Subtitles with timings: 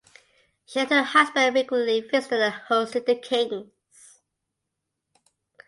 [0.65, 4.21] She and her husband frequently visited and hosted the Kings.